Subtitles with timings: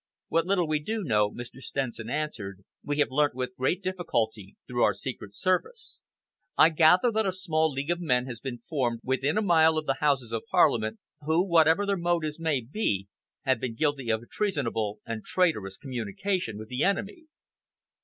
[0.29, 1.61] "What little we do know," Mr.
[1.61, 6.01] Stenson answered, "we have learnt with great difficulty through our secret service.
[6.57, 9.85] I gather that a small league of men has been formed within a mile of
[9.85, 13.09] the Houses of Parliament, who, whatever their motives may be,
[13.43, 17.25] have been guilty of treasonable and traitorous communication with the enemy."